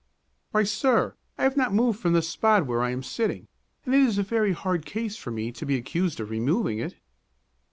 [0.49, 3.47] "Why, sir, I have not moved from the spot where I am sitting,
[3.85, 6.95] and it is a very hard case for me to be accused of removing it."